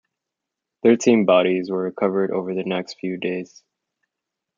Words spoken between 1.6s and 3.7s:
were recovered over the next few days.